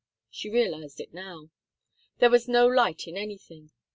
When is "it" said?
0.99-1.13